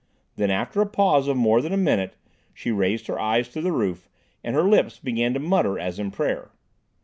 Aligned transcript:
Then, 0.35 0.49
after 0.49 0.81
a 0.81 0.87
pause 0.89 1.27
of 1.27 1.37
more 1.37 1.61
than 1.61 1.71
a 1.71 1.77
minute, 1.77 2.15
she 2.55 2.71
raised 2.71 3.05
her 3.05 3.19
eyes 3.19 3.47
to 3.49 3.61
the 3.61 3.71
roof 3.71 4.09
and 4.43 4.55
her 4.55 4.63
lips 4.67 4.97
began 4.97 5.35
to 5.35 5.39
mutter 5.39 5.77
as 5.77 5.99
in 5.99 6.09
prayer. 6.09 6.49